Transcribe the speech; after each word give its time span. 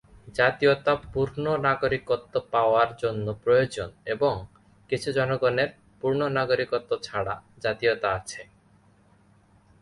জাতীয়তা 0.35 0.93
পূর্ণ 1.13 1.45
নাগরিকত্ব 1.57 2.33
পাওয়ার 2.51 2.89
জন্য 2.97 3.25
প্রয়োজন 3.43 3.89
এবং 4.05 4.33
কিছু 4.89 5.09
জনগনের 5.11 5.69
পূর্ণ 6.01 6.21
নাগরিকত্ব 6.29 6.91
ছাড়া 7.01 7.35
জাতীয়তা 7.59 8.07
আছে। 8.13 8.41